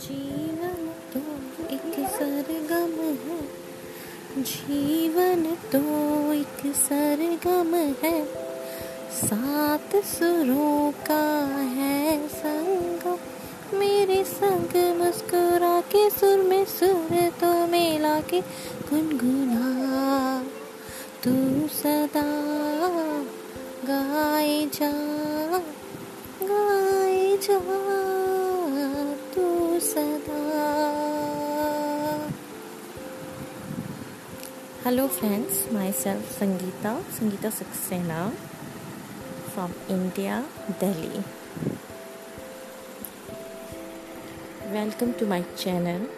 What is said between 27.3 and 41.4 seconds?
जा। Hello friends, myself Sangeeta, Sangeeta Saxena from India, Delhi.